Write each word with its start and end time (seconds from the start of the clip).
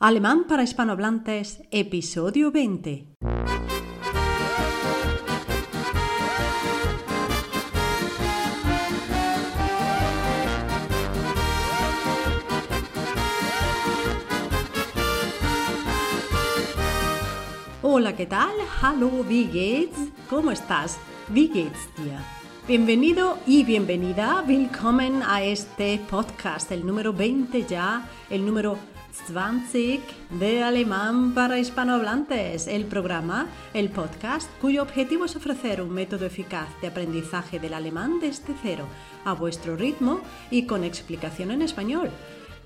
Alemán 0.00 0.44
para 0.46 0.62
hispanohablantes, 0.62 1.60
episodio 1.72 2.52
20. 2.52 3.16
Hola, 17.82 18.14
¿qué 18.14 18.26
tal? 18.26 18.52
Hallo, 18.80 19.24
wie 19.28 19.48
geht's? 19.50 19.98
¿Cómo 20.30 20.52
estás? 20.52 21.00
Wie 21.28 21.48
geht's 21.48 21.88
dir? 21.96 22.20
Bienvenido 22.68 23.36
y 23.48 23.64
bienvenida, 23.64 24.44
willkommen 24.46 25.24
a 25.24 25.42
este 25.42 25.98
podcast, 26.08 26.70
el 26.70 26.86
número 26.86 27.12
20 27.12 27.64
ya, 27.64 28.08
el 28.30 28.46
número 28.46 28.78
20 29.28 30.00
de 30.38 30.62
Alemán 30.62 31.34
para 31.34 31.58
hispanohablantes, 31.58 32.66
el 32.66 32.84
programa, 32.84 33.46
el 33.74 33.90
podcast, 33.90 34.50
cuyo 34.60 34.82
objetivo 34.82 35.24
es 35.24 35.36
ofrecer 35.36 35.82
un 35.82 35.90
método 35.90 36.26
eficaz 36.26 36.68
de 36.80 36.88
aprendizaje 36.88 37.58
del 37.58 37.74
alemán 37.74 38.20
desde 38.20 38.54
cero, 38.62 38.86
a 39.24 39.32
vuestro 39.34 39.76
ritmo 39.76 40.20
y 40.50 40.64
con 40.66 40.84
explicación 40.84 41.50
en 41.50 41.62
español 41.62 42.10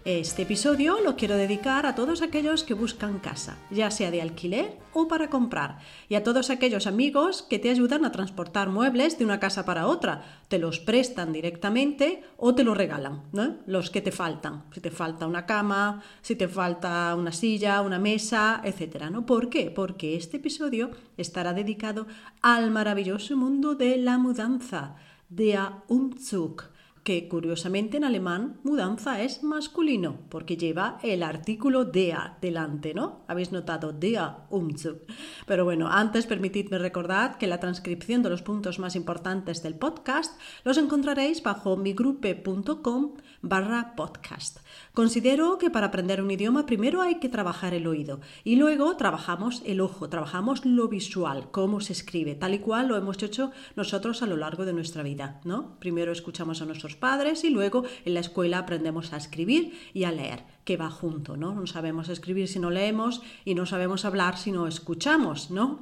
este 0.05 0.43
episodio 0.43 1.01
lo 1.01 1.15
quiero 1.15 1.37
dedicar 1.37 1.87
a 1.87 1.95
todos 1.95 2.23
aquellos 2.23 2.65
que 2.65 2.75
buscan 2.75 3.21
casa, 3.21 3.59
ya 3.71 3.89
sea 3.93 4.11
de 4.11 4.21
alquiler 4.21 4.77
o 4.93 5.07
para 5.07 5.31
comprar, 5.31 5.79
y 6.09 6.17
a 6.17 6.25
todos 6.25 6.51
aquellos 6.51 6.89
amigos 6.89 7.43
que 7.43 7.61
te 7.61 7.71
ayudan 7.71 8.05
a 8.05 8.11
transportar 8.11 8.69
muebles 8.69 9.17
de 9.17 9.25
una 9.25 9.39
casa 9.39 9.65
para 9.65 9.87
otra, 9.87 10.25
te 10.49 10.59
los 10.59 10.81
prestan 10.81 11.33
directamente 11.33 12.25
o 12.37 12.53
te 12.53 12.65
los 12.65 12.77
regalan, 12.77 13.23
¿no? 13.33 13.59
los 13.67 13.91
que 13.91 14.01
te 14.01 14.11
faltan, 14.11 14.65
si 14.73 14.81
te 14.81 14.91
falta 14.91 15.29
una 15.29 15.47
cama, 15.47 16.03
si 16.21 16.35
te 16.35 16.49
falta 16.49 17.15
una 17.15 17.31
silla, 17.31 17.81
una 17.81 18.01
mesa, 18.01 18.61
etc. 18.65 19.05
¿no? 19.09 19.25
¿Por 19.25 19.49
qué? 19.51 19.71
Porque 19.71 20.17
este 20.17 20.39
episodio 20.39 20.91
estará 21.17 21.53
dedicado 21.53 22.09
al 22.41 22.73
maravilloso 22.73 23.37
mundo 23.37 23.77
de 23.77 23.99
la 23.99 24.19
mudanza, 24.19 24.97
de 25.29 25.59
Umzug 25.87 26.72
que 27.05 27.29
curiosamente 27.29 27.97
en 27.97 28.05
alemán 28.05 28.61
mudanza 28.63 29.23
es 29.23 29.43
masculino, 29.43 30.19
porque 30.29 30.57
lleva 30.57 30.99
el 31.03 31.23
artículo 31.23 31.85
der 31.85 32.39
delante, 32.41 32.95
¿no? 32.95 33.25
Habéis 33.27 33.51
notado 33.51 33.93
der 33.93 34.23
Umzug. 34.51 34.99
Pero 35.47 35.65
bueno, 35.65 35.89
antes 35.89 36.27
permitidme 36.27 36.79
recordar 36.79 37.39
que 37.39 37.49
la 37.49 37.59
transcripción 37.59 38.23
de 38.23 38.31
los 38.31 38.43
puntos 38.43 38.79
más 38.79 38.95
importantes 38.95 39.63
del 39.63 39.75
podcast 39.75 40.39
los 40.65 40.79
encontraréis 40.79 41.43
bajo 41.43 41.77
migrupe.com 41.77 43.15
barra 43.43 43.95
podcast. 43.97 44.59
Considero 44.95 45.59
que 45.59 45.71
para 45.71 45.89
aprender 45.89 46.23
un 46.23 46.31
idioma 46.31 46.65
primero 46.65 47.03
hay 47.03 47.17
que 47.17 47.29
trabajar 47.29 47.75
el 47.75 47.87
oído 47.87 48.21
y 48.45 48.57
luego 48.57 48.97
trabajamos 48.97 49.63
el 49.67 49.81
ojo, 49.81 50.09
trabajamos 50.09 50.65
lo 50.65 50.89
visual, 50.89 51.49
cómo 51.51 51.81
se 51.81 51.93
escribe, 51.93 52.35
tal 52.35 52.55
y 52.55 52.61
cual 52.61 52.89
lo 52.89 52.97
hemos 52.97 53.23
hecho 53.23 53.51
nosotros 53.75 54.23
a 54.23 54.27
lo 54.27 54.37
largo 54.37 54.65
de 54.65 54.73
nuestra 54.73 55.03
vida, 55.03 55.41
¿no? 55.45 55.77
Primero 55.81 56.13
escuchamos 56.13 56.63
a 56.63 56.67
nuestros 56.67 56.97
padres 56.97 57.43
y 57.45 57.51
luego 57.51 57.85
en 58.05 58.15
la 58.15 58.21
escuela 58.21 58.59
aprendemos 58.59 59.13
a 59.13 59.17
escribir 59.17 59.79
y 59.93 60.05
a 60.05 60.13
leer, 60.13 60.45
que 60.65 60.77
va 60.77 60.91
junto, 60.91 61.37
¿no? 61.37 61.53
No 61.53 61.67
sabemos 61.67 62.09
escribir 62.09 62.49
si 62.49 62.61
no 62.61 62.71
leemos 62.71 63.23
y 63.45 63.55
no 63.55 63.67
sabemos 63.67 64.05
hablar 64.05 64.39
si 64.39 64.53
no 64.53 64.69
escuchamos, 64.69 65.51
¿no? 65.51 65.81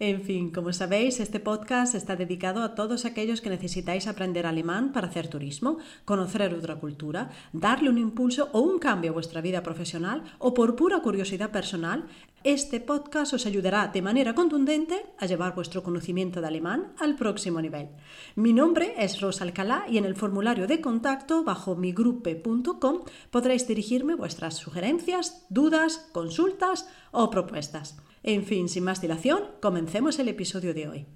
En 0.00 0.22
fin, 0.22 0.52
como 0.52 0.72
sabéis, 0.72 1.18
este 1.18 1.40
podcast 1.40 1.96
está 1.96 2.14
dedicado 2.14 2.62
a 2.62 2.76
todos 2.76 3.04
aquellos 3.04 3.40
que 3.40 3.50
necesitáis 3.50 4.06
aprender 4.06 4.46
alemán 4.46 4.92
para 4.92 5.08
hacer 5.08 5.26
turismo, 5.26 5.78
conocer 6.04 6.54
otra 6.54 6.76
cultura, 6.76 7.30
darle 7.52 7.90
un 7.90 7.98
impulso 7.98 8.48
o 8.52 8.60
un 8.60 8.78
cambio 8.78 9.10
a 9.10 9.14
vuestra 9.14 9.40
vida 9.40 9.64
profesional 9.64 10.22
o 10.38 10.54
por 10.54 10.76
pura 10.76 11.00
curiosidad 11.00 11.50
personal. 11.50 12.06
Este 12.44 12.78
podcast 12.78 13.34
os 13.34 13.44
ayudará 13.44 13.88
de 13.88 14.00
manera 14.00 14.36
contundente 14.36 15.04
a 15.18 15.26
llevar 15.26 15.56
vuestro 15.56 15.82
conocimiento 15.82 16.40
de 16.40 16.46
alemán 16.46 16.92
al 17.00 17.16
próximo 17.16 17.60
nivel. 17.60 17.88
Mi 18.36 18.52
nombre 18.52 18.94
es 18.98 19.20
Rosa 19.20 19.42
Alcalá 19.42 19.84
y 19.90 19.98
en 19.98 20.04
el 20.04 20.14
formulario 20.14 20.68
de 20.68 20.80
contacto 20.80 21.42
bajo 21.42 21.74
migrupe.com 21.74 23.00
podréis 23.32 23.66
dirigirme 23.66 24.14
vuestras 24.14 24.54
sugerencias, 24.54 25.44
dudas, 25.50 26.08
consultas 26.12 26.88
o 27.10 27.30
propuestas. 27.30 27.96
En 28.22 28.44
fin, 28.44 28.68
sin 28.68 28.84
más 28.84 29.00
dilación, 29.00 29.40
comencemos 29.60 30.18
el 30.18 30.28
episodio 30.28 30.74
de 30.74 30.88
hoy. 30.88 31.06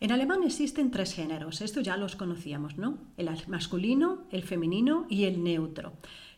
En 0.00 0.12
alemán 0.12 0.42
existen 0.44 0.90
tres 0.90 1.12
géneros, 1.12 1.60
esto 1.60 1.82
ya 1.82 1.98
los 1.98 2.16
conocíamos, 2.16 2.78
¿no? 2.78 2.98
El 3.18 3.28
masculino, 3.48 4.24
el 4.30 4.42
femenino 4.44 5.06
y 5.10 5.24
el 5.24 5.44
neutro, 5.44 5.92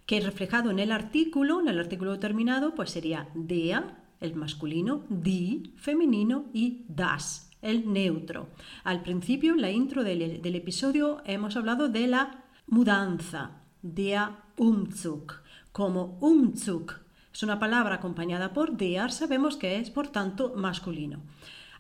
que 0.05 0.21
reflejado 0.21 0.71
en 0.71 0.81
el 0.81 0.91
artículo, 0.91 1.61
en 1.61 1.69
el 1.69 1.79
artículo 1.79 2.11
determinado, 2.11 2.75
pues 2.75 2.91
sería 2.91 3.29
der, 3.35 3.85
el 4.21 4.35
masculino, 4.35 5.05
die, 5.09 5.73
femenino 5.77 6.47
y 6.53 6.85
das, 6.89 7.53
el 7.63 7.93
neutro. 7.93 8.49
Al 8.83 9.03
principio, 9.03 9.53
en 9.53 9.61
la 9.61 9.71
intro 9.71 10.03
del, 10.03 10.43
episodio, 10.57 11.23
hemos 11.25 11.57
hablado 11.57 11.89
de 11.89 12.09
la 12.09 12.45
mudanza, 12.67 13.63
der 13.81 14.42
Umzug. 14.57 15.33
Como 15.73 16.19
Umzug 16.21 16.93
es 17.33 17.43
una 17.43 17.59
palabra 17.59 17.97
acompañada 17.97 18.53
por 18.53 18.77
der, 18.77 19.11
sabemos 19.11 19.57
que 19.57 19.79
es, 19.79 19.91
por 19.91 20.09
tanto, 20.09 20.53
masculino. 20.55 21.23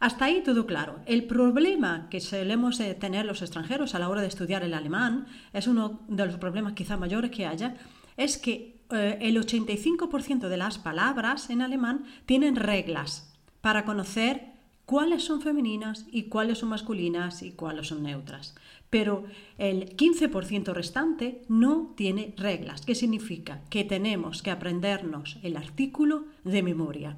Hasta 0.01 0.25
ahí 0.25 0.43
todo 0.43 0.67
claro. 0.67 1.01
El 1.07 1.25
problema 1.25 2.09
que 2.11 2.21
solemos 2.21 2.81
eh, 2.81 2.95
tener 2.95 3.25
los 3.25 3.43
extranjeros 3.43 3.95
a 3.95 3.99
la 3.99 4.09
hora 4.09 4.21
de 4.21 4.27
estudiar 4.27 4.65
el 4.65 4.75
alemán, 4.75 5.27
es 5.53 5.67
uno 5.67 6.01
de 6.09 6.27
los 6.27 6.37
problemas 6.37 6.73
quizá 6.73 6.97
mayores 6.97 7.31
que 7.31 7.47
haya, 7.47 7.77
es 8.17 8.37
que 8.37 8.83
eh, 8.91 9.19
el 9.21 9.37
85% 9.37 10.49
de 10.49 10.57
las 10.57 10.79
palabras 10.79 11.51
en 11.51 11.63
alemán 11.63 12.05
tienen 12.27 12.57
reglas 12.57 13.33
para 13.61 13.85
conocer 13.85 14.52
cuáles 14.93 15.25
son 15.25 15.41
femeninas 15.41 16.05
y 16.13 16.25
cuáles 16.25 16.59
son 16.59 16.69
masculinas 16.69 17.43
y 17.43 17.53
cuáles 17.53 17.87
son 17.87 18.03
neutras. 18.03 18.55
Pero 18.91 19.25
el 19.57 19.97
15% 19.97 20.75
restante 20.75 21.41
no 21.49 21.95
tiene 21.97 22.35
reglas. 22.37 22.85
¿Qué 22.85 22.95
significa? 22.95 23.63
Que 23.71 23.85
tenemos 23.85 24.43
que 24.43 24.51
aprendernos 24.51 25.39
el 25.43 25.57
artículo 25.57 26.27
de 26.45 26.63
memoria. 26.63 27.17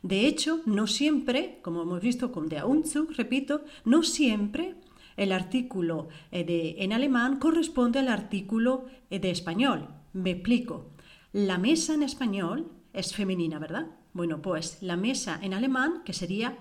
De 0.00 0.28
hecho, 0.28 0.60
no 0.64 0.86
siempre, 0.86 1.58
como 1.62 1.82
hemos 1.82 2.00
visto 2.00 2.30
con 2.30 2.48
der 2.48 2.64
Umzug, 2.64 3.10
repito, 3.16 3.64
no 3.84 4.04
siempre 4.04 4.76
el 5.16 5.32
artículo 5.32 6.10
eh, 6.30 6.44
de, 6.44 6.76
en 6.84 6.92
alemán 6.92 7.40
corresponde 7.40 7.98
al 7.98 8.10
artículo 8.10 8.86
eh, 9.10 9.18
de 9.18 9.32
español. 9.32 9.88
Me 10.12 10.30
explico. 10.30 10.92
La 11.32 11.58
mesa 11.58 11.94
en 11.94 12.04
español 12.04 12.70
es 12.92 13.12
femenina, 13.12 13.58
¿verdad? 13.58 13.88
Bueno, 14.12 14.40
pues 14.40 14.78
la 14.82 14.96
mesa 14.96 15.40
en 15.42 15.52
alemán, 15.52 16.02
que 16.04 16.12
sería 16.12 16.56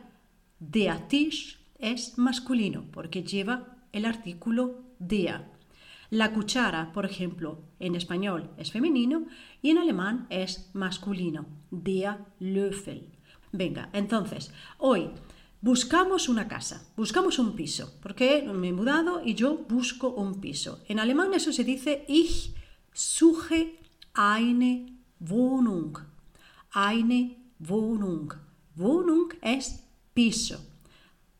Der 0.59 1.07
Tisch, 1.07 1.59
es 1.77 2.17
masculino 2.17 2.85
porque 2.91 3.23
lleva 3.23 3.77
el 3.91 4.05
artículo 4.05 4.83
der. 4.99 5.45
La 6.09 6.33
cuchara, 6.33 6.91
por 6.93 7.05
ejemplo, 7.05 7.61
en 7.79 7.95
español 7.95 8.49
es 8.57 8.71
femenino 8.71 9.25
y 9.61 9.71
en 9.71 9.77
alemán 9.77 10.25
es 10.29 10.69
masculino, 10.73 11.45
der 11.69 12.17
Löffel. 12.39 13.11
Venga, 13.51 13.89
entonces, 13.93 14.51
hoy 14.77 15.11
buscamos 15.61 16.29
una 16.29 16.47
casa, 16.47 16.87
buscamos 16.95 17.39
un 17.39 17.55
piso, 17.55 17.93
porque 18.01 18.43
me 18.43 18.69
he 18.69 18.73
mudado 18.73 19.21
y 19.23 19.35
yo 19.35 19.65
busco 19.69 20.09
un 20.09 20.39
piso. 20.39 20.81
En 20.87 20.99
alemán 20.99 21.33
eso 21.33 21.51
se 21.51 21.63
dice 21.63 22.05
Ich 22.07 22.53
suche 22.93 23.79
eine 24.13 24.97
Wohnung. 25.19 25.97
Eine 26.73 27.37
Wohnung. 27.59 28.33
Wohnung 28.75 29.33
es 29.41 29.86
piso. 30.17 30.57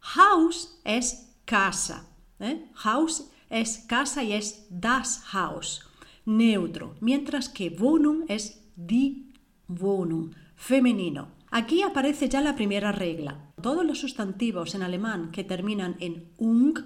House 0.02 0.80
es 0.84 1.34
casa. 1.46 2.08
¿eh? 2.40 2.70
House 2.76 3.32
es 3.50 3.80
casa 3.88 4.22
y 4.24 4.34
es 4.34 4.68
das 4.70 5.24
Haus, 5.34 5.82
neutro, 6.26 6.94
mientras 7.02 7.50
que 7.50 7.72
Wohnung 7.72 8.26
es 8.28 8.62
die 8.76 9.34
Wohnung, 9.68 10.36
femenino. 10.56 11.30
Aquí 11.50 11.82
aparece 11.82 12.30
ya 12.30 12.40
la 12.40 12.56
primera 12.56 12.92
regla. 12.92 13.52
Todos 13.64 13.84
los 13.84 13.98
sustantivos 13.98 14.76
en 14.76 14.84
alemán 14.84 15.32
que 15.32 15.44
terminan 15.44 15.96
en 16.00 16.30
ung, 16.38 16.78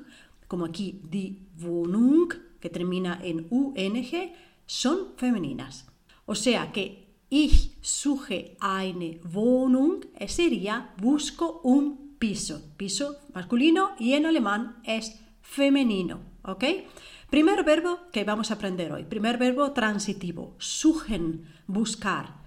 como 0.48 0.64
aquí 0.64 1.02
die 1.12 1.50
Wohnung, 1.60 2.30
que 2.62 2.70
termina 2.70 3.20
en 3.22 3.48
ung, 3.50 3.76
son 4.66 5.18
femeninas. 5.18 5.92
O 6.26 6.36
sea 6.36 6.72
que 6.72 7.11
ich 7.32 7.78
suche 7.82 8.58
eine 8.60 9.20
Wohnung. 9.24 10.06
Sería 10.28 10.94
busco 10.98 11.62
un 11.64 12.18
piso, 12.20 12.62
piso 12.78 13.16
masculino 13.34 13.92
y 13.98 14.14
en 14.14 14.28
alemán 14.28 14.82
es 14.84 15.20
femenino, 15.42 16.20
¿ok? 16.44 16.64
Primer 17.30 17.64
verbo 17.64 18.00
que 18.12 18.26
vamos 18.26 18.52
a 18.52 18.56
aprender 18.56 18.92
hoy, 18.92 19.06
primer 19.06 19.38
verbo 19.38 19.72
transitivo, 19.72 20.56
suchen, 20.60 21.48
buscar, 21.66 22.44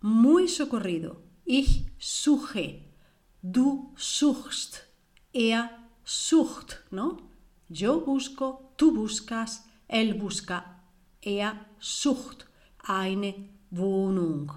muy 0.00 0.46
socorrido, 0.46 1.20
ich 1.44 1.86
suche, 1.98 2.94
du 3.42 3.92
suchst, 3.96 4.84
er 5.32 5.70
sucht, 6.04 6.74
¿no? 6.92 7.28
Yo 7.68 8.00
busco, 8.02 8.72
tú 8.76 8.94
buscas, 8.94 9.68
él 9.88 10.14
busca, 10.14 10.84
er 11.20 11.66
sucht. 11.78 12.46
Eine 12.90 13.57
Wohnung. 13.70 14.50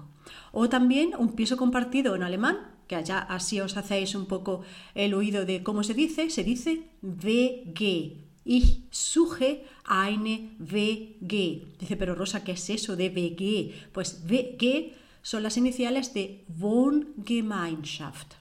O 0.52 0.68
también 0.68 1.12
un 1.18 1.32
piso 1.32 1.56
compartido 1.56 2.14
en 2.14 2.22
alemán, 2.22 2.58
que 2.86 2.96
allá 2.96 3.18
así 3.20 3.60
os 3.60 3.76
hacéis 3.76 4.14
un 4.14 4.26
poco 4.26 4.62
el 4.94 5.14
oído 5.14 5.44
de 5.44 5.62
cómo 5.62 5.82
se 5.82 5.94
dice, 5.94 6.30
se 6.30 6.44
dice 6.44 6.88
WG. 7.02 8.22
Ich 8.44 8.82
suche 8.90 9.64
eine 9.84 10.56
WG. 10.58 11.78
Dice, 11.78 11.96
pero 11.96 12.14
Rosa, 12.14 12.42
¿qué 12.42 12.52
es 12.52 12.70
eso 12.70 12.96
de 12.96 13.08
WG? 13.08 13.92
Pues 13.92 14.24
WG 14.26 14.92
son 15.22 15.44
las 15.44 15.56
iniciales 15.56 16.12
de 16.12 16.44
Wohngemeinschaft. 16.58 18.34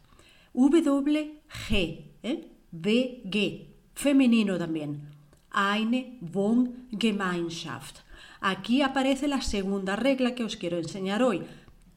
WG, 0.53 1.71
¿eh? 2.23 2.47
WG, 2.71 3.67
femenino 3.93 4.57
también. 4.57 5.07
Eine 5.53 6.17
Wohngemeinschaft. 6.21 7.99
Aquí 8.41 8.81
aparece 8.81 9.27
la 9.27 9.41
segunda 9.41 9.95
regla 9.95 10.33
que 10.33 10.43
os 10.43 10.57
quiero 10.57 10.77
enseñar 10.77 11.21
hoy. 11.21 11.45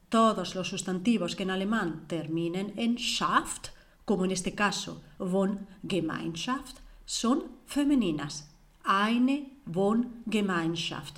Todos 0.09 0.53
los 0.53 0.69
sustantivos 0.69 1.35
que 1.35 1.41
en 1.41 1.49
alemán 1.49 2.05
terminen 2.07 2.71
en 2.77 2.97
Schaft, 2.97 3.69
como 4.05 4.25
en 4.25 4.31
este 4.31 4.53
caso 4.53 5.01
Wohngemeinschaft, 5.17 6.77
son 7.03 7.45
femeninas. 7.65 8.51
Eine 8.85 9.57
Wohngemeinschaft. 9.65 11.17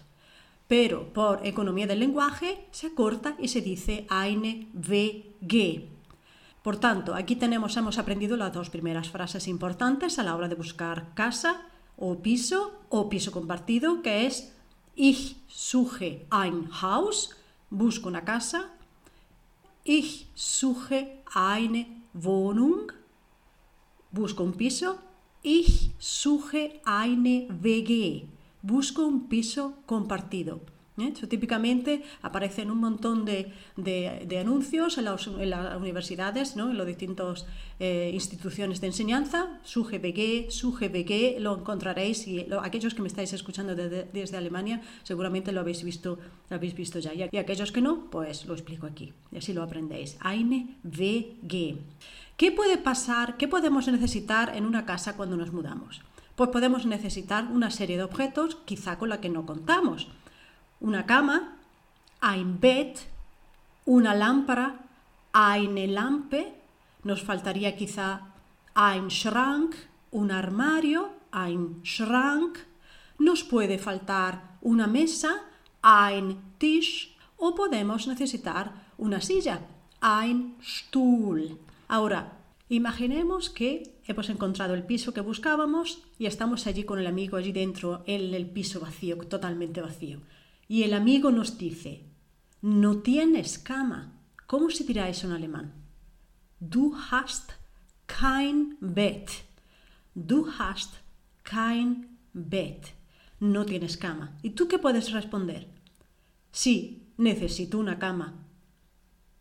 Pero 0.69 1.11
por 1.11 1.45
economía 1.45 1.87
del 1.87 1.99
lenguaje 1.99 2.65
se 2.71 2.87
acorta 2.87 3.35
y 3.37 3.49
se 3.49 3.59
dice 3.61 4.07
eine 4.09 4.69
WG. 4.73 5.89
Por 6.63 6.77
tanto, 6.77 7.15
aquí 7.15 7.35
tenemos, 7.35 7.75
hemos 7.75 7.97
aprendido 7.97 8.37
las 8.37 8.53
dos 8.53 8.69
primeras 8.69 9.09
frases 9.09 9.49
importantes 9.49 10.19
a 10.19 10.23
la 10.23 10.35
hora 10.35 10.47
de 10.47 10.55
buscar 10.55 11.13
casa 11.15 11.63
o 11.97 12.19
piso 12.19 12.79
o 12.87 13.09
piso 13.09 13.33
compartido, 13.33 14.01
que 14.01 14.25
es 14.25 14.53
Ich 14.99 15.35
suche 15.47 16.25
ein 16.31 16.81
Haus, 16.81 17.29
busco 17.69 18.07
una 18.07 18.21
casa. 18.21 18.63
Ich 19.83 20.25
suche 20.33 21.19
eine 21.35 21.85
Wohnung, 22.13 22.91
busco 24.09 24.41
un 24.41 24.55
piso. 24.55 24.97
Ich 25.43 25.91
suche 25.99 26.79
eine 26.83 27.45
WG, 27.47 28.25
busco 28.63 29.05
un 29.05 29.27
piso 29.27 29.75
compartido. 29.85 30.61
¿Eh? 30.97 31.13
típicamente 31.27 32.03
aparece 32.21 32.63
en 32.63 32.71
un 32.71 32.79
montón 32.79 33.25
de, 33.25 33.53
anuncios 34.39 34.97
en, 34.97 35.05
las 35.05 35.27
universidades, 35.27 36.55
¿no? 36.55 36.69
en 36.71 36.77
las 36.77 36.87
distintas 36.87 37.45
eh, 37.79 38.11
instituciones 38.13 38.81
de 38.81 38.87
enseñanza, 38.87 39.59
su 39.63 39.83
GBG, 39.83 40.51
su 40.51 40.73
GBG, 40.73 41.39
lo 41.39 41.57
encontraréis 41.59 42.27
y 42.27 42.47
aquellos 42.61 42.93
que 42.93 43.01
me 43.01 43.07
estáis 43.07 43.33
escuchando 43.33 43.75
desde 43.75 44.37
Alemania 44.37 44.81
seguramente 45.03 45.51
lo 45.51 45.61
habéis 45.61 45.83
visto, 45.83 46.17
lo 46.49 46.55
habéis 46.55 46.73
visto 46.75 46.99
ya. 46.99 47.13
Y, 47.13 47.37
aquellos 47.37 47.71
que 47.71 47.81
no, 47.81 48.09
pues 48.09 48.45
lo 48.45 48.53
explico 48.53 48.87
aquí 48.87 49.13
y 49.31 49.37
así 49.37 49.53
lo 49.53 49.63
aprendéis. 49.63 50.17
Eine 50.23 50.77
WG. 50.83 51.77
¿Qué 52.35 52.51
puede 52.51 52.77
pasar, 52.77 53.37
qué 53.37 53.47
podemos 53.47 53.87
necesitar 53.87 54.55
en 54.55 54.65
una 54.65 54.85
casa 54.85 55.15
cuando 55.15 55.37
nos 55.37 55.51
mudamos? 55.51 56.01
Pues 56.35 56.51
podemos 56.51 56.85
necesitar 56.85 57.47
una 57.51 57.71
serie 57.71 57.97
de 57.97 58.03
objetos 58.03 58.57
quizá 58.65 58.99
con 58.99 59.09
la 59.09 59.19
que 59.19 59.29
no 59.29 59.47
contamos 59.47 60.07
una 60.79 61.05
cama, 61.05 61.57
ein 62.21 62.59
Bett, 62.59 63.07
una 63.85 64.13
lámpara, 64.13 64.75
eine 65.33 65.87
Lampe, 65.87 66.53
nos 67.03 67.21
faltaría 67.21 67.75
quizá 67.75 68.33
ein 68.75 69.09
Schrank, 69.09 69.75
un 70.11 70.31
armario, 70.31 71.09
ein 71.31 71.81
Schrank, 71.83 72.59
nos 73.19 73.43
puede 73.43 73.77
faltar 73.77 74.57
una 74.61 74.87
mesa, 74.87 75.45
ein 75.81 76.37
Tisch, 76.57 77.15
o 77.37 77.53
podemos 77.55 78.07
necesitar 78.07 78.91
una 78.97 79.21
silla, 79.21 79.61
ein 80.01 80.55
Stuhl. 80.61 81.57
Ahora, 81.87 82.33
imaginemos 82.69 83.49
que 83.49 83.95
hemos 84.07 84.29
encontrado 84.29 84.73
el 84.73 84.83
piso 84.83 85.13
que 85.13 85.21
buscábamos 85.21 86.03
y 86.19 86.25
estamos 86.25 86.67
allí 86.67 86.83
con 86.83 86.99
el 86.99 87.07
amigo 87.07 87.37
allí 87.37 87.51
dentro, 87.51 88.03
en 88.05 88.33
el 88.33 88.47
piso 88.47 88.79
vacío, 88.79 89.17
totalmente 89.17 89.81
vacío. 89.81 90.19
Y 90.67 90.83
el 90.83 90.93
amigo 90.93 91.31
nos 91.31 91.57
dice, 91.57 92.05
no 92.61 92.97
tienes 92.99 93.57
cama. 93.57 94.13
¿Cómo 94.47 94.69
se 94.69 94.83
dirá 94.83 95.09
eso 95.09 95.27
en 95.27 95.33
alemán? 95.33 95.73
Du 96.59 96.95
hast 96.95 97.51
kein 98.07 98.77
Bett. 98.79 99.29
Du 100.13 100.47
hast 100.57 100.95
kein 101.43 102.17
Bett. 102.33 102.95
No 103.39 103.65
tienes 103.65 103.97
cama. 103.97 104.37
¿Y 104.41 104.51
tú 104.51 104.67
qué 104.67 104.79
puedes 104.79 105.11
responder? 105.11 105.67
Sí, 106.51 107.13
necesito 107.17 107.77
una 107.77 107.99
cama. 107.99 108.45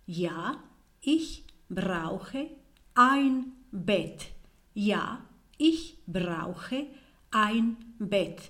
Ja, 0.06 0.64
ich 1.00 1.44
brauche 1.68 2.58
ein 2.94 3.54
Bett. 3.72 4.34
Ja, 4.74 5.26
ich 5.58 5.98
brauche 6.06 6.90
ein 7.30 7.94
Bett. 7.98 8.42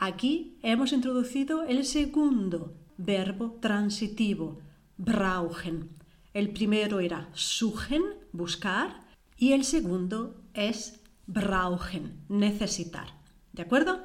Aquí 0.00 0.56
hemos 0.62 0.92
introducido 0.92 1.64
el 1.64 1.84
segundo 1.84 2.76
verbo 2.98 3.58
transitivo, 3.60 4.60
brauchen. 4.96 5.90
El 6.32 6.50
primero 6.50 7.00
era 7.00 7.28
suchen, 7.32 8.04
buscar, 8.30 9.00
y 9.36 9.54
el 9.54 9.64
segundo 9.64 10.40
es 10.54 11.00
brauchen, 11.26 12.22
necesitar. 12.28 13.08
¿De 13.52 13.62
acuerdo? 13.62 14.04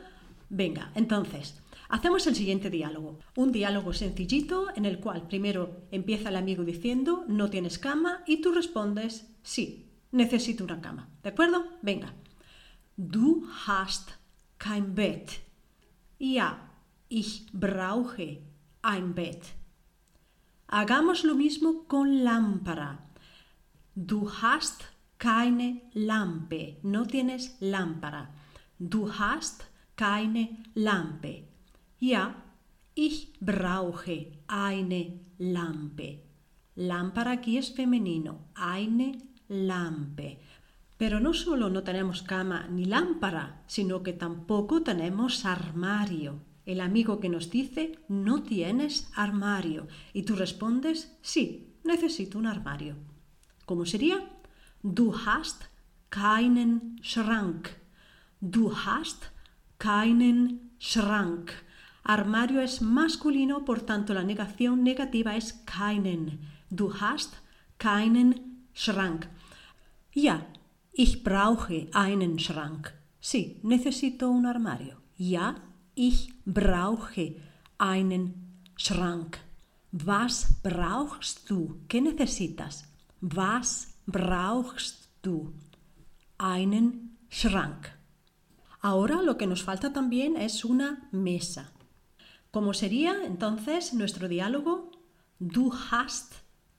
Venga, 0.50 0.92
entonces, 0.96 1.62
hacemos 1.90 2.26
el 2.26 2.36
siguiente 2.36 2.72
diálogo. 2.72 3.20
Un 3.36 3.52
diálogo 3.52 3.94
sencillito 3.94 4.70
en 4.76 4.86
el 4.86 5.00
cual 5.00 5.28
primero 5.28 5.84
empieza 5.92 6.30
el 6.30 6.38
amigo 6.38 6.64
diciendo 6.64 7.24
no 7.28 7.52
tienes 7.52 7.78
cama 7.78 8.24
y 8.26 8.42
tú 8.42 8.52
respondes 8.52 9.28
sí, 9.44 9.92
necesito 10.12 10.64
una 10.64 10.82
cama. 10.82 11.12
¿De 11.22 11.30
acuerdo? 11.30 11.66
Venga. 11.84 12.16
Du 12.98 13.48
hast 13.68 14.10
kein 14.58 14.96
Bett. 14.96 15.53
Ja, 16.26 16.58
ich 17.10 17.48
brauche 17.52 18.38
ein 18.82 19.14
Bett. 19.14 19.44
Hagamos 20.70 21.26
lo 21.26 21.36
mismo 21.36 21.84
con 21.86 22.24
lámpara. 22.24 22.98
Du 23.94 24.30
hast 24.42 24.86
keine 25.18 25.82
Lampe. 25.94 26.78
No 26.84 27.06
tienes 27.06 27.58
lámpara. 27.60 28.30
Du 28.80 29.12
hast 29.20 29.66
keine 29.98 30.64
Lampe. 30.76 31.44
Ja, 32.00 32.36
ich 32.96 33.34
brauche 33.42 34.32
eine 34.48 35.20
Lampe. 35.40 36.20
Lámpara 36.76 37.32
aquí 37.32 37.58
es 37.58 37.68
femenino. 37.68 38.46
Eine 38.56 39.18
Lampe. 39.50 40.38
Pero 41.04 41.20
no 41.20 41.34
solo 41.34 41.70
no 41.70 41.84
tenemos 41.84 42.24
cama 42.24 42.66
ni 42.72 42.86
lámpara, 42.86 43.62
sino 43.68 44.04
que 44.04 44.14
tampoco 44.14 44.84
tenemos 44.84 45.44
armario. 45.44 46.40
El 46.66 46.80
amigo 46.80 47.20
que 47.20 47.28
nos 47.28 47.52
dice, 47.52 48.00
no 48.08 48.42
tienes 48.42 49.12
armario. 49.14 49.90
Y 50.14 50.24
tú 50.24 50.38
respondes, 50.38 51.18
sí, 51.22 51.76
necesito 51.84 52.40
un 52.40 52.48
armario. 52.48 52.96
¿Cómo 53.66 53.86
sería? 53.86 54.30
Du 54.82 55.14
hast 55.14 55.64
keinen 56.10 56.98
Schrank. 57.04 57.68
Du 58.40 58.72
hast 58.74 59.26
keinen 59.78 60.72
Schrank. 60.80 61.52
Armario 62.06 62.62
es 62.62 62.82
masculino, 62.82 63.66
por 63.66 63.82
tanto 63.82 64.14
la 64.14 64.24
negación 64.24 64.86
negativa 64.86 65.36
es 65.36 65.52
keinen. 65.52 66.40
Du 66.70 66.94
hast 66.94 67.34
keinen 67.78 68.64
Schrank. 68.74 69.26
Ya, 70.16 70.48
Ich 70.96 71.24
brauche 71.24 71.88
einen 71.94 72.38
Schrank. 72.38 72.94
Sí, 73.20 73.60
necesito 73.64 74.30
un 74.30 74.46
armario. 74.46 74.98
Ja, 75.18 75.56
ich 75.96 76.32
brauche 76.46 77.36
einen 77.80 78.62
Schrank. 78.78 79.40
Was 79.92 80.54
brauchst 80.62 81.50
du? 81.50 81.80
¿Qué 81.88 82.00
necesitas? 82.00 82.86
Was 83.22 83.96
brauchst 84.06 85.10
du? 85.24 85.54
Einen 86.38 87.18
Schrank. 87.28 87.90
Ahora 88.80 89.24
lo 89.24 89.36
que 89.36 89.48
nos 89.48 89.64
falta 89.64 89.92
también 89.94 90.38
es 90.38 90.64
una 90.64 91.10
mesa. 91.12 91.72
¿Cómo 92.52 92.76
sería 92.76 93.26
entonces 93.26 93.96
nuestro 93.96 94.28
diálogo? 94.28 94.92
Du 95.40 95.74
hast 95.74 96.34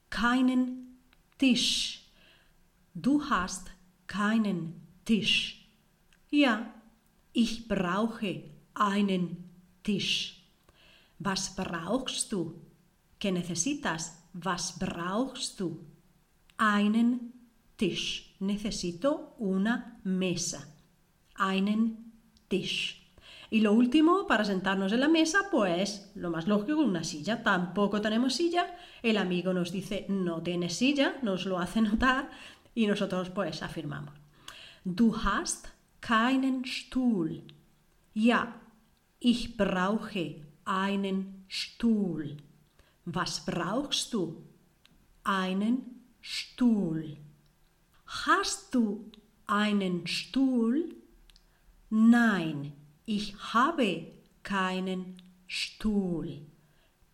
keinen 0.09 1.01
Tisch. 1.37 2.13
Du 2.95 3.21
hast 3.21 3.74
keinen 4.07 4.81
Tisch. 5.05 5.69
Ja, 6.31 6.75
ich 7.33 7.69
brauche 7.69 8.45
einen 8.75 9.51
Tisch. 9.83 10.43
Was 11.19 11.55
brauchst 11.55 12.33
du? 12.33 12.55
¿Qué 13.19 13.33
necesitas? 13.33 14.13
Was 14.33 14.79
brauchst 14.79 15.61
du? 15.61 15.87
Einen 16.57 17.33
Tisch. 17.77 18.35
Necesito 18.41 19.35
una 19.39 20.01
mesa. 20.05 20.67
Einen 21.37 22.13
Tisch. 22.49 23.05
Y 23.51 23.61
lo 23.61 23.73
último, 23.73 24.27
para 24.27 24.45
sentarnos 24.45 24.93
en 24.93 25.01
la 25.01 25.09
mesa, 25.09 25.39
pues 25.51 26.11
lo 26.17 26.31
más 26.31 26.49
lógico, 26.49 26.81
una 26.81 27.05
silla. 27.05 27.43
Tampoco 27.43 28.01
tenemos 28.01 28.35
silla. 28.35 28.77
El 29.03 29.17
amigo 29.17 29.53
nos 29.53 29.71
dice, 29.71 30.07
no 30.09 30.43
tienes 30.43 30.75
silla, 30.75 31.17
nos 31.23 31.47
lo 31.47 31.59
hace 31.59 31.81
notar 31.83 32.31
y 32.75 32.87
nosotros 32.87 33.31
pues 33.31 33.63
afirmamos. 33.63 34.15
Du 34.85 35.17
hast 35.17 35.69
keinen 36.01 36.65
Stuhl. 36.65 37.43
Ja, 38.15 38.55
ich 39.19 39.57
brauche 39.57 40.43
einen 40.65 41.45
Stuhl. 41.49 42.37
Was 43.07 43.45
brauchst 43.45 44.13
du? 44.13 44.45
Einen 45.25 46.05
Stuhl. 46.21 47.17
Hast 48.07 48.75
du 48.75 49.11
einen 49.47 50.07
Stuhl? 50.07 50.95
Nein, 51.91 52.73
ich 53.07 53.35
habe 53.55 54.13
keinen 54.43 55.17
Stuhl. 55.47 56.47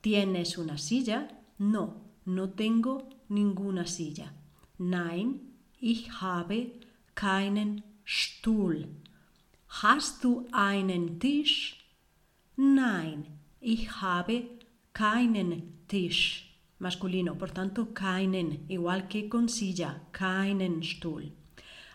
¿Tienes 0.02 0.56
una 0.56 0.78
silla? 0.78 1.28
No, 1.58 2.14
no 2.24 2.48
tengo 2.48 3.08
ninguna 3.28 3.86
silla. 3.86 4.32
Nein, 4.78 5.49
ich 5.80 6.20
habe 6.20 6.70
keinen 7.14 7.82
Stuhl. 8.04 8.88
Hast 9.68 10.22
du 10.24 10.46
einen 10.52 11.18
Tisch? 11.18 11.76
Nein, 12.56 13.26
ich 13.60 14.00
habe 14.00 14.44
keinen 14.92 15.86
Tisch. 15.88 16.46
Masculino, 16.78 17.34
por 17.34 17.50
tanto, 17.50 17.86
keinen, 17.94 18.64
igual 18.68 19.08
que 19.08 19.28
con 19.28 19.48
silla, 19.48 20.00
keinen 20.12 20.82
Stuhl. 20.82 21.32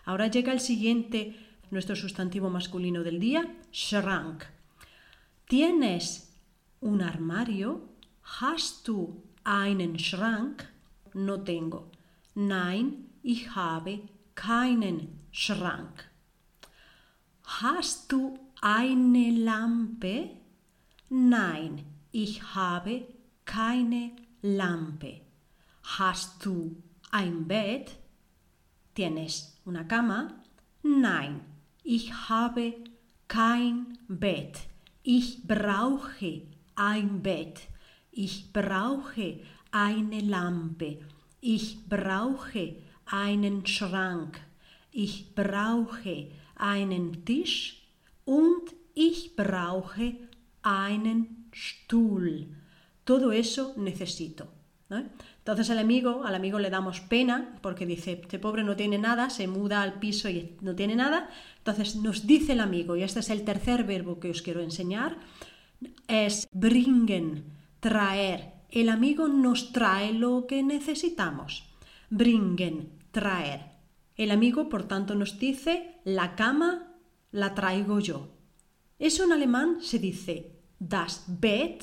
Ahora 0.04 0.28
llega 0.28 0.52
el 0.52 0.60
siguiente 0.60 1.34
nuestro 1.70 1.96
sustantivo 1.96 2.48
masculino 2.50 3.02
del 3.02 3.18
día, 3.18 3.44
Schrank. 3.72 4.44
¿Tienes 5.48 6.32
un 6.80 7.02
armario? 7.02 7.88
¿Hast 8.40 8.86
du 8.86 9.22
einen 9.44 9.98
Schrank? 9.98 10.64
No 11.14 11.40
tengo. 11.40 11.90
Nein, 12.34 13.08
ich 13.26 13.56
habe 13.56 13.98
keinen 14.36 15.18
Schrank. 15.32 16.08
Hast 17.42 18.12
du 18.12 18.38
eine 18.60 19.32
Lampe? 19.32 20.30
Nein, 21.08 21.84
ich 22.12 22.54
habe 22.54 23.02
keine 23.44 24.12
Lampe. 24.42 25.22
Hast 25.98 26.46
du 26.46 26.80
ein 27.10 27.48
Bett? 27.48 27.96
¿Tienes 28.94 29.60
una 29.64 29.82
cama? 29.82 30.28
Nein, 30.84 31.40
ich 31.82 32.12
habe 32.28 32.74
kein 33.26 33.98
Bett. 34.06 34.68
Ich 35.02 35.42
brauche 35.42 36.42
ein 36.76 37.22
Bett. 37.22 37.62
Ich 38.12 38.52
brauche 38.52 39.40
eine 39.72 40.20
Lampe. 40.20 41.00
Ich 41.40 41.88
brauche 41.88 42.86
einen 43.06 43.66
Schrank. 43.66 44.40
Ich 44.90 45.34
brauche 45.34 46.28
einen 46.56 47.24
Tisch 47.24 47.82
und 48.24 48.74
ich 48.94 49.36
brauche 49.36 50.14
einen 50.62 51.48
Stuhl. 51.52 52.48
Todo 53.04 53.30
eso 53.30 53.74
necesito. 53.76 54.48
Entonces 55.38 55.70
al 55.70 55.78
amigo, 55.78 56.24
al 56.24 56.34
amigo 56.34 56.58
le 56.58 56.70
damos 56.70 57.00
pena 57.00 57.58
porque 57.60 57.86
dice, 57.86 58.20
este 58.22 58.38
pobre 58.38 58.62
no 58.62 58.76
tiene 58.76 58.98
nada, 58.98 59.30
se 59.30 59.48
muda 59.48 59.82
al 59.82 59.98
piso 59.98 60.28
y 60.28 60.56
no 60.60 60.74
tiene 60.74 60.96
nada. 60.96 61.28
Entonces 61.58 61.96
nos 61.96 62.26
dice 62.26 62.52
el 62.52 62.60
amigo, 62.60 62.96
y 62.96 63.02
este 63.02 63.20
es 63.20 63.30
el 63.30 63.44
tercer 63.44 63.84
verbo 63.84 64.20
que 64.20 64.30
os 64.30 64.42
quiero 64.42 64.60
enseñar, 64.60 65.18
es 66.08 66.48
bringen, 66.52 67.44
traer. 67.80 68.54
El 68.70 68.88
amigo 68.88 69.28
nos 69.28 69.72
trae 69.72 70.12
lo 70.12 70.46
que 70.46 70.62
necesitamos. 70.62 71.64
Bringen, 72.10 72.90
traer. 73.16 73.60
El 74.14 74.30
amigo, 74.30 74.68
por 74.68 74.82
tanto, 74.86 75.14
nos 75.14 75.38
dice, 75.38 76.02
la 76.04 76.36
cama 76.36 76.92
la 77.30 77.54
traigo 77.54 77.98
yo. 77.98 78.28
Eso 78.98 79.24
en 79.24 79.32
alemán 79.32 79.78
se 79.80 79.98
dice, 79.98 80.60
das 80.78 81.24
Bett 81.26 81.82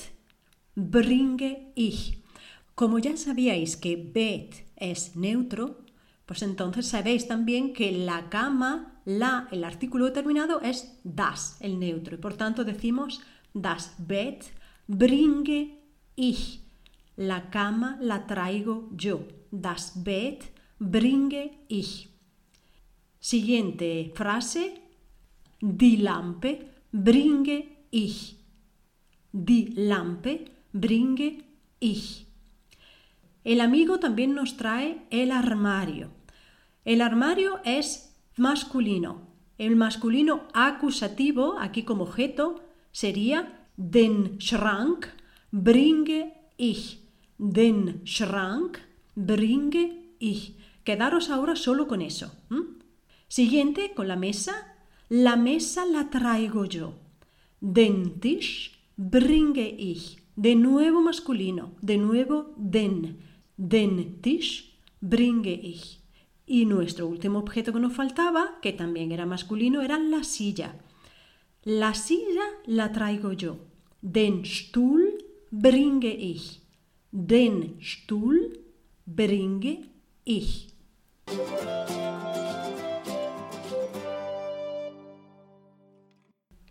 bringe 0.75 1.71
ich. 1.75 2.23
Como 2.75 2.99
ya 2.99 3.17
sabíais 3.17 3.77
que 3.77 3.95
Bett 3.95 4.63
es 4.75 5.15
neutro, 5.15 5.81
pues 6.27 6.43
entonces 6.43 6.85
sabéis 6.85 7.27
también 7.27 7.73
que 7.73 7.91
la 7.91 8.29
cama, 8.29 9.01
la, 9.05 9.47
el 9.51 9.63
artículo 9.63 10.05
determinado 10.05 10.61
es 10.61 10.99
das, 11.03 11.57
el 11.61 11.79
neutro. 11.79 12.13
Y 12.13 12.19
por 12.19 12.35
tanto 12.35 12.63
decimos 12.63 13.21
das 13.55 13.95
Bett 13.97 14.53
bringe 14.85 15.79
ich. 16.15 16.61
La 17.15 17.49
cama 17.49 17.97
la 18.01 18.27
traigo 18.27 18.89
yo. 18.91 19.27
Das 19.49 20.03
Bett 20.03 20.52
bringe 20.91 21.51
ich. 21.67 22.09
Siguiente 23.19 24.11
frase. 24.15 24.71
Die 25.61 25.97
Lampe 25.97 26.59
bringe 26.91 27.63
ich. 27.89 28.37
Die 29.31 29.73
Lampe 29.75 30.45
bringe 30.73 31.43
ich. 31.79 32.27
El 33.43 33.61
amigo 33.61 33.99
también 33.99 34.33
nos 34.35 34.57
trae 34.57 35.05
el 35.09 35.31
armario. 35.31 36.11
El 36.85 37.01
armario 37.01 37.59
es 37.65 38.15
masculino. 38.37 39.27
El 39.57 39.75
masculino 39.75 40.47
acusativo, 40.53 41.59
aquí 41.59 41.83
como 41.83 42.03
objeto, 42.03 42.61
sería 42.91 43.67
den 43.77 44.37
Schrank 44.39 45.07
bringe 45.51 46.33
ich. 46.57 46.99
Den 47.37 48.01
Schrank 48.05 48.79
bringe 49.15 50.15
ich. 50.19 50.55
Quedaros 50.83 51.29
ahora 51.29 51.55
solo 51.55 51.87
con 51.87 52.01
eso. 52.01 52.35
Siguiente, 53.27 53.93
con 53.95 54.07
la 54.07 54.15
mesa. 54.15 54.75
La 55.09 55.35
mesa 55.35 55.85
la 55.85 56.09
traigo 56.09 56.65
yo. 56.65 56.95
Den 57.61 58.19
Tisch 58.19 58.77
bringe 58.97 59.75
ich. 59.77 60.17
De 60.35 60.55
nuevo 60.55 61.01
masculino. 61.01 61.75
De 61.81 61.97
nuevo 61.97 62.53
den. 62.57 63.19
Den 63.57 64.21
Tisch 64.21 64.77
bringe 64.99 65.53
ich. 65.53 66.01
Y 66.45 66.65
nuestro 66.65 67.07
último 67.07 67.39
objeto 67.39 67.71
que 67.71 67.79
nos 67.79 67.93
faltaba, 67.93 68.59
que 68.61 68.73
también 68.73 69.11
era 69.11 69.25
masculino, 69.25 69.81
era 69.81 69.97
la 69.97 70.23
silla. 70.23 70.75
La 71.63 71.93
silla 71.93 72.43
la 72.65 72.91
traigo 72.91 73.31
yo. 73.31 73.59
Den 74.01 74.43
Stuhl 74.43 75.23
bringe 75.51 76.13
ich. 76.13 76.61
Den 77.11 77.77
Stuhl 77.79 78.59
bringe 79.05 79.89
ich. 80.25 80.72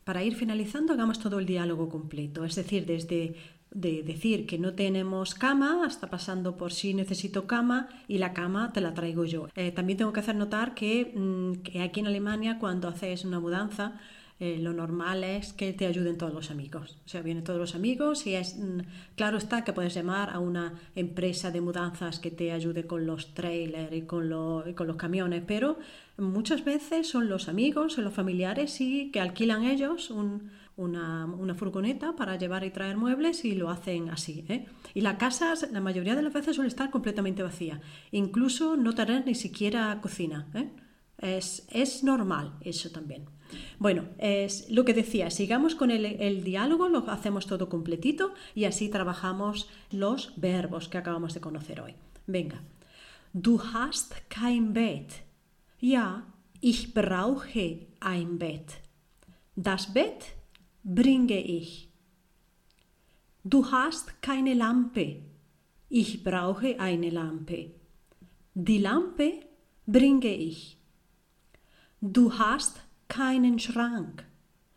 Para 0.05 0.25
ir 0.25 0.35
finalizando, 0.35 0.93
hagamos 0.93 1.21
todo 1.21 1.39
el 1.39 1.47
diálogo 1.47 1.89
completo, 1.89 2.45
es 2.45 2.57
decir, 2.57 2.87
desde 2.87 3.37
de 3.75 4.03
decir 4.03 4.47
que 4.47 4.59
no 4.59 4.75
tenemos 4.75 5.35
cama 5.35 5.85
hasta 5.87 6.11
pasando 6.11 6.57
por 6.57 6.73
si 6.73 6.95
necesito 6.95 7.47
cama 7.47 7.89
y 8.07 8.19
la 8.19 8.35
cama 8.35 8.73
te 8.73 8.81
la 8.81 8.95
traigo 8.95 9.25
yo. 9.25 9.49
Eh, 9.55 9.73
también 9.73 9.97
tengo 9.97 10.13
que 10.13 10.21
hacer 10.21 10.35
notar 10.35 10.75
que, 10.75 11.13
mm, 11.15 11.63
que, 11.63 11.81
aquí 11.83 12.01
en 12.01 12.07
Alemania 12.07 12.59
cuando 12.59 12.89
haces 12.89 13.25
una 13.25 13.41
mudanza 13.41 13.99
eh, 14.45 14.59
lo 14.59 14.73
normal 14.73 15.23
es 15.23 15.53
que 15.53 15.73
te 15.73 15.87
ayuden 15.87 16.19
todos 16.19 16.35
los 16.35 16.51
amigos. 16.51 16.99
O 17.07 17.09
sea, 17.09 17.23
vienen 17.23 17.45
todos 17.45 17.61
los 17.61 17.77
amigos 17.77 18.27
y 18.27 18.35
es 18.35 18.57
mm, 18.59 18.81
claro 19.15 19.39
está 19.39 19.63
que 19.63 19.73
puedes 19.73 19.95
llamar 19.95 20.31
a 20.31 20.41
una 20.41 20.75
empresa 20.97 21.53
de 21.53 21.61
mudanzas 21.61 22.19
que 22.19 22.33
te 22.33 22.51
ayude 22.51 22.85
con 22.89 23.07
los 23.07 23.35
trailers 23.35 23.95
y 23.95 24.03
con, 24.03 24.29
los 24.29 24.97
camiones, 24.97 25.45
pero 25.47 25.79
muchas 26.19 26.65
veces 26.65 27.09
son 27.09 27.29
los 27.29 27.49
amigos, 27.49 27.93
son 27.93 28.03
los 28.03 28.15
familiares 28.15 28.81
y 28.81 29.13
que 29.13 29.21
alquilan 29.21 29.63
ellos 29.63 30.11
un 30.11 30.51
una, 30.77 31.55
furgoneta 31.55 32.17
para 32.17 32.37
llevar 32.37 32.65
y 32.65 32.71
traer 32.71 32.97
muebles 32.97 33.45
y 33.45 33.55
lo 33.55 33.71
hacen 33.71 34.11
así. 34.11 34.45
¿eh? 34.49 34.67
Y 34.95 35.03
la 35.03 35.19
casa, 35.19 35.55
la 35.71 35.81
mayoría 35.81 36.17
de 36.17 36.23
las 36.23 36.33
veces, 36.33 36.57
suele 36.57 36.69
estar 36.69 36.91
completamente 36.91 37.45
vacía. 37.45 37.81
Incluso 38.11 38.77
no 38.77 38.93
tener 38.93 39.25
ni 39.25 39.37
siquiera 39.37 40.01
cocina. 40.01 40.49
¿eh? 40.55 40.71
Es, 41.23 42.03
normal 42.03 42.55
eso 42.63 42.91
también. 42.91 43.27
Bueno, 43.79 44.05
es 44.19 44.71
lo 44.71 44.85
que 44.85 44.95
decía, 44.95 45.31
sigamos 45.31 45.75
con 45.75 45.91
el, 45.91 46.45
diálogo, 46.45 46.89
lo 46.89 47.11
hacemos 47.11 47.47
todo 47.47 47.69
completito 47.69 48.33
y 48.55 48.65
así 48.65 48.89
trabajamos 48.89 49.69
los 49.91 50.33
verbos 50.37 50.89
que 50.89 50.99
acabamos 50.99 51.35
de 51.35 51.41
conocer 51.41 51.81
hoy. 51.81 51.95
Venga. 52.27 52.63
Du 53.33 53.59
hast 53.59 54.15
kein 54.29 54.73
Bett. 54.73 55.25
Ja, 55.81 56.27
ich 56.61 56.93
brauche 56.93 57.87
ein 58.01 58.39
Bett. 58.39 58.81
Das 59.57 59.93
Bett 59.93 60.35
bringe 60.85 61.41
ich. 61.41 61.89
Du 63.43 63.65
hast 63.73 64.23
keine 64.23 64.55
Lampe. 64.55 65.23
Ich 65.89 66.23
brauche 66.23 66.79
eine 66.79 67.11
Lampe. 67.11 67.73
Die 68.55 68.79
Lampe 68.79 69.41
bringe 69.87 70.35
ich. 70.35 70.79
Du 72.01 72.39
hast 72.39 72.81
keinen 73.13 73.59
Schrank. 73.59 74.25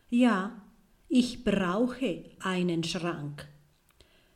Ja, 0.09 0.61
Ich 1.07 1.45
brauche 1.45 2.25
einen 2.39 2.83
Schrank. 2.83 3.47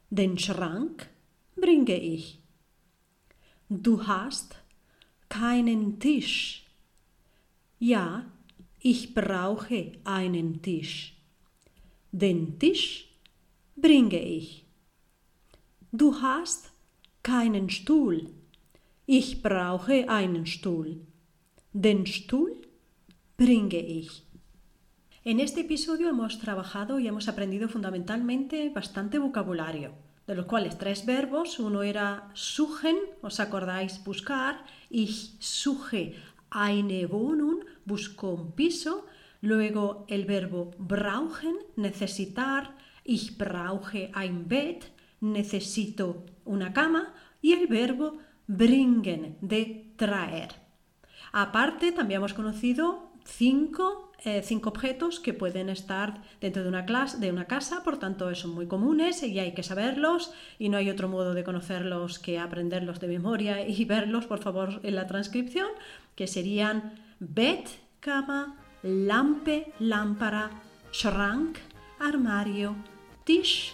Den 0.09 0.37
Schrank 0.37 1.09
bringe 1.57 1.97
ich. 1.97 2.39
Du 3.67 4.07
hast 4.07 4.55
keinen 5.27 5.99
Tisch. 5.99 6.65
Ja, 7.79 8.23
ich 8.79 9.13
brauche 9.13 9.91
einen 10.05 10.61
Tisch. 10.61 11.17
Den 12.13 12.57
Tisch 12.57 13.09
bringe 13.75 14.21
ich. 14.21 14.63
Du 15.91 16.21
hast 16.21 16.71
keinen 17.21 17.69
Stuhl. 17.69 18.27
Ich 19.05 19.41
brauche 19.41 20.07
einen 20.07 20.45
Stuhl. 20.45 21.01
Den 21.73 22.05
Stuhl 22.05 22.68
bringe 23.39 23.79
ich. 23.79 24.25
En 25.23 25.39
este 25.39 25.61
episodio 25.61 26.09
hemos 26.09 26.39
trabajado 26.39 26.99
y 26.99 27.07
hemos 27.07 27.29
aprendido 27.29 27.69
fundamentalmente 27.69 28.69
bastante 28.69 29.17
vocabulario, 29.17 29.93
de 30.27 30.35
los 30.35 30.45
cuales 30.45 30.77
tres 30.77 31.05
verbos. 31.05 31.57
Uno 31.57 31.81
era 31.81 32.29
suchen, 32.33 32.97
¿os 33.21 33.39
acordáis? 33.39 34.03
Buscar. 34.03 34.65
Ich 34.89 35.37
suche 35.39 36.15
eine 36.51 37.05
Wohnung, 37.05 37.63
busco 37.85 38.31
un 38.31 38.51
piso. 38.51 39.05
Luego 39.39 40.05
el 40.09 40.25
verbo 40.25 40.71
brauchen, 40.77 41.55
necesitar. 41.77 42.75
Ich 43.05 43.37
brauche 43.37 44.11
ein 44.15 44.49
Bett, 44.49 44.91
necesito 45.21 46.25
una 46.43 46.73
cama. 46.73 47.13
Y 47.41 47.53
el 47.53 47.67
verbo 47.67 48.17
bringen, 48.47 49.37
de 49.39 49.93
traer. 49.95 50.49
Aparte, 51.31 51.91
también 51.93 52.17
hemos 52.17 52.33
conocido 52.33 53.08
cinco, 53.23 54.11
eh, 54.25 54.41
cinco, 54.43 54.69
objetos 54.69 55.19
que 55.19 55.33
pueden 55.33 55.69
estar 55.69 56.21
dentro 56.41 56.63
de 56.63 56.69
una, 56.69 56.85
clase, 56.85 57.17
de 57.17 57.31
una 57.31 57.45
casa, 57.45 57.83
por 57.83 57.97
tanto 57.97 58.33
son 58.35 58.51
muy 58.51 58.67
comunes 58.67 59.23
y 59.23 59.39
hay 59.39 59.53
que 59.53 59.63
saberlos 59.63 60.31
y 60.57 60.69
no 60.69 60.77
hay 60.77 60.89
otro 60.89 61.07
modo 61.07 61.33
de 61.33 61.43
conocerlos 61.43 62.19
que 62.19 62.39
aprenderlos 62.39 62.99
de 62.99 63.07
memoria 63.07 63.67
y 63.67 63.85
verlos, 63.85 64.25
por 64.25 64.39
favor, 64.39 64.79
en 64.83 64.95
la 64.95 65.07
transcripción, 65.07 65.67
que 66.15 66.27
serían 66.27 66.93
bed, 67.19 67.65
cama, 67.99 68.57
lampe, 68.83 69.71
lámpara, 69.79 70.49
schrank, 70.91 71.57
armario, 71.99 72.75
tisch, 73.23 73.73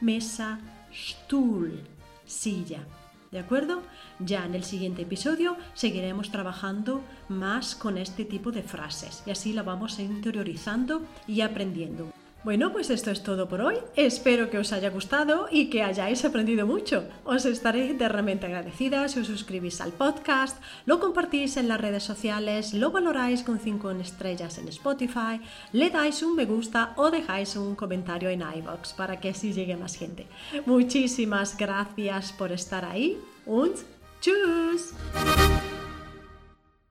mesa, 0.00 0.58
Stuhl, 0.92 1.80
silla. 2.26 3.01
¿De 3.32 3.38
acuerdo? 3.38 3.80
Ya 4.18 4.44
en 4.44 4.54
el 4.54 4.62
siguiente 4.62 5.02
episodio 5.02 5.56
seguiremos 5.72 6.30
trabajando 6.30 7.02
más 7.30 7.74
con 7.74 7.96
este 7.96 8.26
tipo 8.26 8.52
de 8.52 8.62
frases 8.62 9.22
y 9.24 9.30
así 9.30 9.54
la 9.54 9.62
vamos 9.62 9.98
interiorizando 9.98 11.00
y 11.26 11.40
aprendiendo. 11.40 12.12
Bueno, 12.44 12.72
pues 12.72 12.90
esto 12.90 13.12
es 13.12 13.22
todo 13.22 13.48
por 13.48 13.60
hoy. 13.60 13.76
Espero 13.94 14.50
que 14.50 14.58
os 14.58 14.72
haya 14.72 14.90
gustado 14.90 15.46
y 15.50 15.70
que 15.70 15.84
hayáis 15.84 16.24
aprendido 16.24 16.66
mucho. 16.66 17.04
Os 17.24 17.44
estaré 17.44 17.94
realmente 17.96 18.46
agradecida 18.46 19.08
si 19.08 19.20
os 19.20 19.28
suscribís 19.28 19.80
al 19.80 19.92
podcast, 19.92 20.60
lo 20.84 20.98
compartís 20.98 21.56
en 21.56 21.68
las 21.68 21.80
redes 21.80 22.02
sociales, 22.02 22.74
lo 22.74 22.90
valoráis 22.90 23.44
con 23.44 23.60
5 23.60 23.92
estrellas 23.92 24.58
en 24.58 24.66
Spotify, 24.68 25.40
le 25.72 25.90
dais 25.90 26.22
un 26.22 26.34
me 26.34 26.44
gusta 26.44 26.94
o 26.96 27.12
dejáis 27.12 27.54
un 27.54 27.76
comentario 27.76 28.28
en 28.28 28.42
iBox 28.42 28.94
para 28.94 29.20
que 29.20 29.30
así 29.30 29.52
llegue 29.52 29.76
más 29.76 29.94
gente. 29.94 30.26
Muchísimas 30.66 31.56
gracias 31.56 32.32
por 32.32 32.50
estar 32.50 32.84
ahí 32.84 33.18
und 33.46 33.76
tschüss. 34.20 34.94